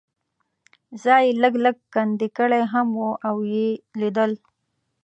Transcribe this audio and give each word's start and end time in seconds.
ځای 1.03 1.23
یې 1.27 1.37
لږ 1.41 1.53
لږ 1.65 1.77
کندې 1.93 2.27
کړی 2.37 2.61
هم 2.71 2.87
و 3.01 3.09
او 3.27 3.35
یې 3.51 3.67
لیدل. 3.99 4.31